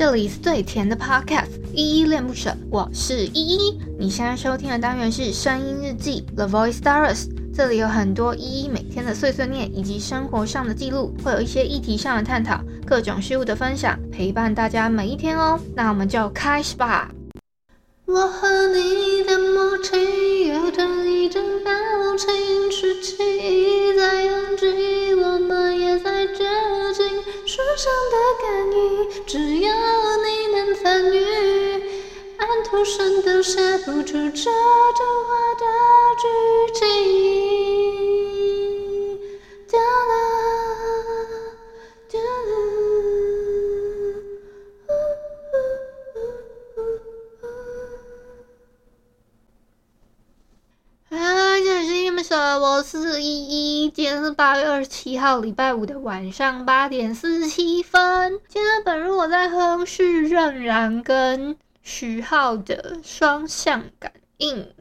[0.00, 3.78] 这里是最甜的 Podcast，依依恋不舍，我是依依。
[3.98, 15.60] 你现在收听的单元是声音日记 The Voice Diaries，这里有很多依依每天的碎碎念以及生活上的记录，会有一些议题上的探讨，各种事物的分享，陪伴大家每一天哦。
[15.76, 17.10] 那我们就开始吧。
[18.06, 21.70] 我和你的默契有着一种表
[22.16, 23.18] 情，十七
[23.98, 26.44] 在拥挤，我们也在接
[26.94, 27.06] 近，
[27.46, 29.70] 书上的感应，只有，
[32.80, 35.66] 按图生动写不出这童话的
[36.16, 36.24] 剧
[36.72, 36.86] 情。
[52.62, 58.40] 我是依依，今天是八月二十七号，礼拜五的晚上八点四十七分。
[58.48, 64.74] 今天本日我在哼是任然跟徐浩的双向感应。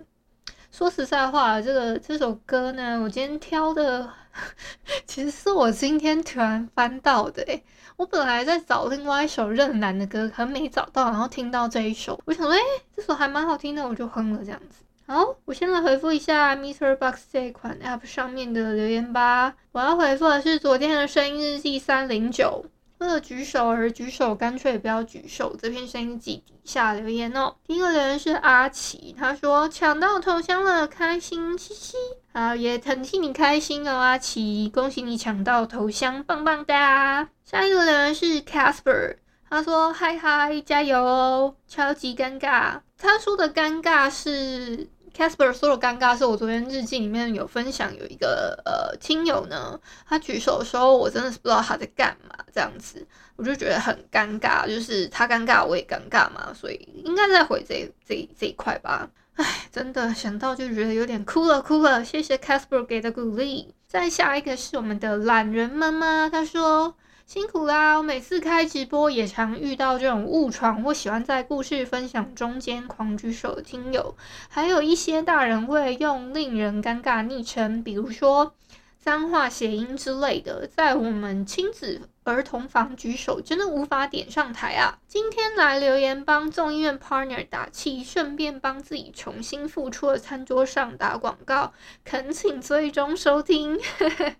[0.72, 4.10] 说实在话，这个这首歌呢，我今天挑的，
[5.06, 7.44] 其实是我今天突然翻到的。
[7.44, 7.64] 诶，
[7.98, 12.60] 我本来在找另外一首任然的歌，可能没找到，然后听到这一首，我想说，诶，
[12.96, 14.84] 这首还蛮好听的，我就哼了这样子。
[15.08, 19.56] 好，我先来回复一下 Mister Box 这一款 App 上面的留言吧。
[19.72, 22.64] 我要回复的是昨天的声音日记三零九，
[23.00, 25.56] 为了举手而举手，干脆不要举手。
[25.58, 27.56] 这篇声音记底下留言哦。
[27.66, 31.96] 第一个留言是阿奇，他说抢到头香了，开心嘻嘻。
[32.34, 37.30] 好，也很替你开心哦，阿奇，恭喜你抢到头香，棒棒哒。
[37.46, 39.16] 下一个留言是 Casper，
[39.50, 42.82] 他说嗨嗨，加油哦，超级尴尬。
[42.98, 44.90] 他说的尴尬是。
[45.16, 59.10] Casper 说的尴尬是我昨天日记里面有分享，有一个呃亲友呢，他举手的时候，我真的是不知道他在干嘛，这样子我就觉得很尴尬，就是他尴尬我也尴尬嘛，所以应该在回这这这一块吧。
[59.36, 63.74] 唉，真的想到就觉得有点哭了哭了，谢谢 Casper 给的鼓励。
[63.88, 66.96] 再下一个是我们的懒人妈妈，她说。
[67.32, 67.96] 辛苦啦！
[67.96, 74.16] 我每次开直播也常遇到这种误闯或喜欢在故事分享中间狂举手的听友，
[74.48, 78.56] 还有一些大人会用令人尴尬昵称，比如说。
[79.00, 85.00] 脏话、谐音之类的，在我们亲子儿童房举手，真的无法点上台啊！
[85.08, 91.74] 今天来留言帮众议院 partner 打气，顺便帮自己重新复出的餐桌上打广告，
[92.06, 93.80] 恳请最终收听。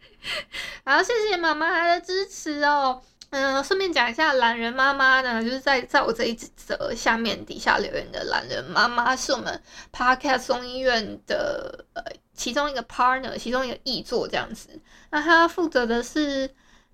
[0.86, 3.02] 好，谢谢妈妈的支持哦。
[3.32, 9.62] 嗯、顺便讲一下，懒人妈妈呢，就是在在我这一则下面底下留言的懒人妈妈，是我们
[9.92, 14.80] Podcast 众议院的呃其中一个 partner，其中一个译作这样子。
[15.12, 16.50] 那他负责的是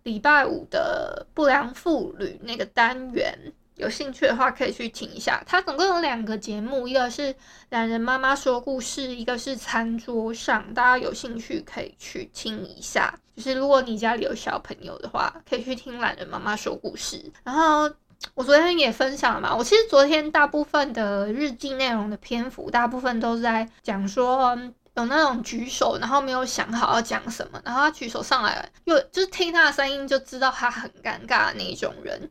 [0.05, 3.37] 礼拜五的不良妇女那个单元。
[3.75, 5.43] 有兴趣的话，可以去听一下。
[5.45, 7.35] 它总共有两个节目，一个是
[7.71, 10.73] 懒人妈妈说故事，一个是餐桌上。
[10.75, 13.13] 大家有兴趣可以去听一下。
[13.35, 17.19] 就是如果你家里有小朋友的话，可以去听懒人妈妈说故事。
[17.43, 17.91] 然后
[18.35, 24.57] 我昨天也分享了嘛，我其实昨天大部分的日记内容的篇幅，大部分都是在讲说
[24.95, 32.29] 有那种举手，然后没有想好要讲什么，然后他举手上来，又就是听他的声音就知道他很尴尬的那种人。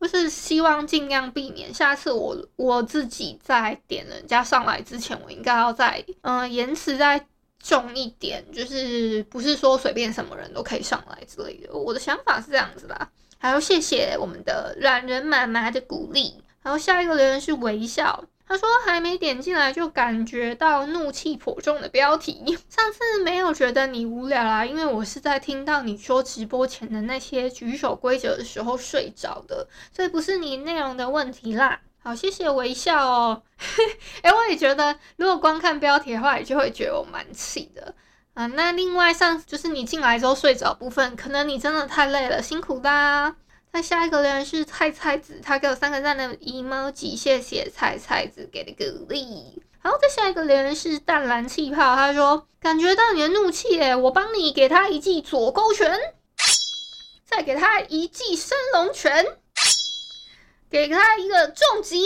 [0.00, 7.24] 就是希望尽量避免，下次我我自己在点人家上来之前，我应该要再嗯言辞再
[7.62, 11.72] 重一点，就是不是说随便什么人都可以上来之类的。
[11.72, 13.08] 我的想法是这样子啦。
[13.38, 16.42] 还有谢谢我们的懒人妈妈的鼓励。
[16.62, 18.24] 然后下一个留言是微笑。
[18.46, 22.58] 他说还没点进来就感觉到怒气颇重的标题。
[22.68, 31.80] 上次没有觉得你无聊啦，因为我是在听到你说直播前的那些举手规则的时候睡着的，所以不是你内容的问题啦。
[32.04, 33.42] 好，谢谢微笑哦。
[34.22, 37.94] 哎、欸，我也觉得，如果光看标题的话，你就会觉得我蛮气的
[38.34, 38.44] 啊。
[38.46, 43.36] 那另外上就是你进来之后睡着部分，可能你真的太累了，辛苦啦。
[43.74, 49.62] 那下一个留言是菜菜子，他给我三个赞的 emoji，谢谢菜菜子给的鼓励。
[49.80, 55.90] 然后，再下一个留言是淡蓝气泡，他说感觉到你的怒气诶，我帮你给他一记左勾拳，
[57.24, 59.26] 再给他一记升龙拳，
[60.70, 62.04] 给他一个重击。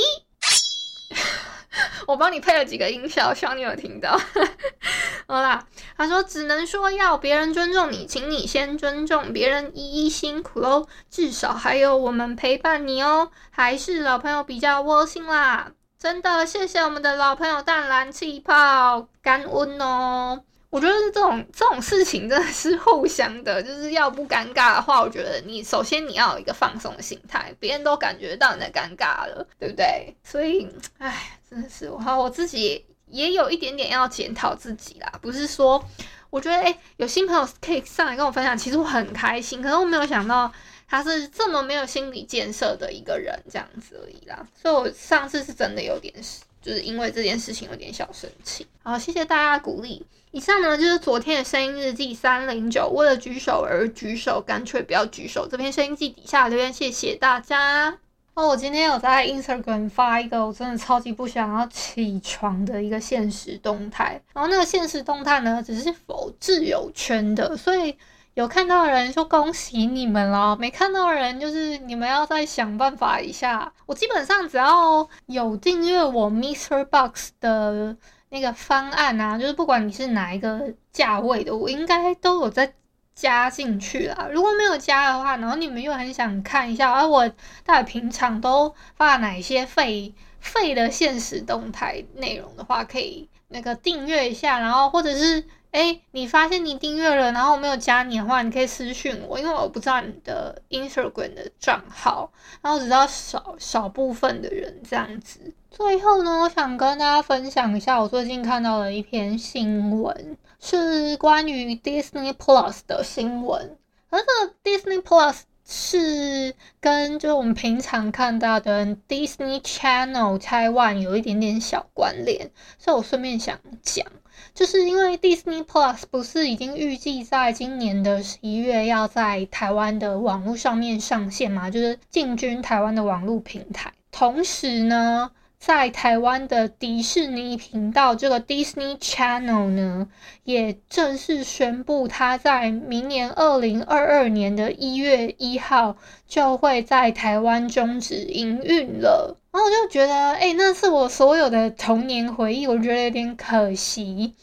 [2.06, 4.18] 我帮你配了几个音效，希望你有听到。
[5.28, 9.70] 好啦，他说只能说要别人尊重你，请你先尊重别人。
[9.74, 15.72] 一一辛苦喽，至少还有我们陪伴你哦，还是老朋友比较窝心啦。
[15.98, 20.42] 真的，谢谢我们的老朋友淡蓝气泡，干温哦。
[20.68, 30.14] 我觉得这种这种事情真的是互相的，就是要不尴尬的话，我觉得你首先你要有一个放松的心态，别人都感觉到你的尴尬了，对不对？
[30.22, 30.68] 所以，
[30.98, 35.82] 唉，真是我好我自己也有一点点要检讨自己啦，不是说
[36.28, 40.52] 我觉得哎，有新朋友可以上来跟我分享，其实我很开心，可是我没有想到
[40.86, 44.46] 他是这么没有心理建设的一个人，这样子而已啦。
[44.54, 46.12] 所以我上次是真的有点
[46.60, 48.66] 就是因为这件事情有点小生气。
[48.82, 50.04] 好，谢谢大家的鼓励。
[50.32, 55.48] 以上呢就是昨天的声音日记三零九，为了举手而举手，干脆不要举手。
[55.48, 57.96] 这篇声音记底下留言，谢谢大家。
[58.36, 67.96] 哦，我今天有在 Instagram 发一个我真的超级不想要起床的一个现实动态，然后那个现实动态呢，只是否挚友圈的，所以。
[68.34, 73.72] 有看到的人就恭喜你们了，没看到的人就是你们要再想办法一下。
[73.86, 77.96] 我基本上只要有订阅我 MixerBox 的
[78.28, 82.74] 那个方案啊，就是不管你是哪一个价位的，我应该都有在
[83.16, 84.28] 加进去了。
[84.30, 87.26] 如果没有加的话，然后你们又很想看一下，啊、我
[87.64, 95.44] 大概平常都发哪些废废的现实动态内容的话，可以那个订阅一下，然后或者是。
[95.72, 102.32] 哎，你发现你订阅了，然后我没有加你的话，你可以私信我，因为我不知道你的 Instagram 的账号，
[102.62, 105.52] 然后只知道少少部分的人这样子。
[105.70, 113.76] 最后呢，我想跟大家分享一下我最近看到的一篇新闻，是关于 Disney Plus 的新闻。
[114.08, 124.06] 而这个 Disney Plus 是跟就是我们平常看到的 Disney Channel Taiwan 有一点点小关联，所以我顺便想讲。
[124.54, 131.68] 就是因为 Disney Plus 不是已经预计在今年的十一月要在台湾的网络上面上线嘛？
[131.68, 133.92] 就是进军台湾的网络平台。
[134.12, 140.08] 同时呢，在台湾的迪士尼频道这个 Disney Channel 呢，
[140.44, 145.96] 也正式宣布，它在明年二零二二年的一月一号
[146.28, 149.36] 就会在台湾终止营运了。
[149.50, 154.34] 然后我就觉得，哎、那是我所有的童年回忆，我觉得有点可惜。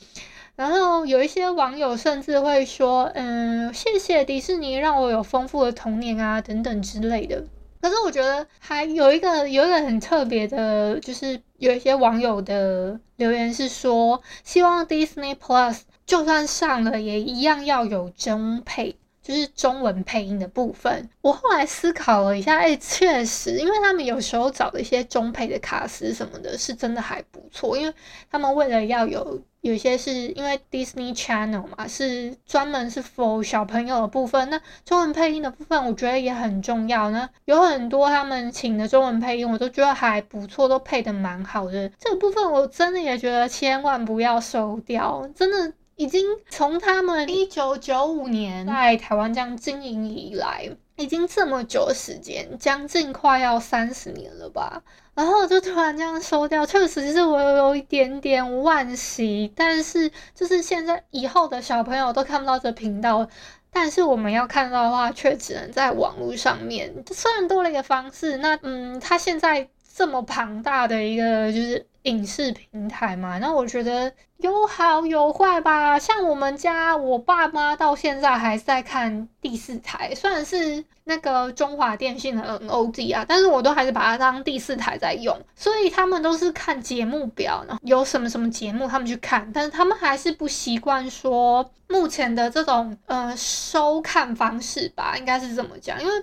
[0.55, 7.43] 然后有一些网友甚至会说，嗯，谢谢迪士尼让我有丰富的童年啊，等等之类的。
[7.83, 18.95] 可是我觉得还有一个有一个很特别的，就是有一些网友的留言是说，希望 Disney Plus 就算上了，也一样要有中配。
[19.21, 27.77] 就是中文配音的部分，我后来思考了一下，哎、确实，因为他们有时候找的一些中配的卡司什么的，是真的还不错。
[27.77, 27.93] 因为
[28.29, 37.29] 他们为了要有有些是因为 Disney Channel 嘛，是专门是 for 小朋友的部分，那中文配音的部分，我觉得也很重要呢。
[37.45, 41.89] 有很多他们请的中文配音，我都觉得还不错，都配的蛮好的。
[41.97, 45.73] 这个部分我真的也觉得千万不要收掉，真的。
[45.95, 54.81] 已经从他们一九九五年在台湾这样经营以来，已经这么久的时间，将近快要三十年了吧。
[55.15, 59.51] 然后就突然这样收掉，确实是我有一点点惋惜。
[59.55, 63.27] 但是就是现在以后的小朋友都看不到这频道，
[63.71, 67.03] 但是我们要看到的话，却只能在网络上面。
[67.11, 71.85] 虽然多了一个方式，那嗯，他现在这么庞大的一个就是。
[72.03, 75.97] 影视平台嘛，那我觉得有好有坏吧。
[75.97, 85.33] 像我们家，我爸妈到现在还在看第四台，虽然是那个中华电信的 NOD 啊，但是我都还是把它当第四台在用。
[85.55, 96.13] 所以他们都是看节目表，然后有什么什么节目他们去看，但是他们还是不习惯说目前的这种呃收看方式吧，应该是这么讲，因为。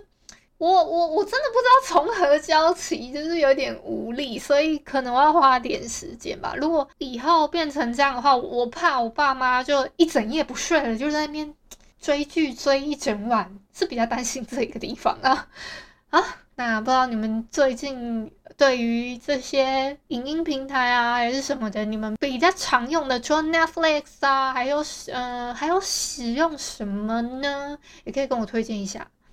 [0.60, 6.54] 我我我真的不知道从何教起，就是有点无力，所以可能我要花点时间吧。
[6.54, 11.54] 如果以后变成这样的话，我怕我爸妈就一整夜不睡了，就在那边
[11.98, 15.48] 追剧追一整晚，是比较担心这个地方啊
[16.10, 16.22] 啊。
[16.56, 27.78] 那不知道你们最近对于这些影音平台啊，还是什么的，你们比较常用的，除了 Netflix 啊，还有呃还有使用什么呢？
[28.04, 29.08] 也可以跟我推荐一下。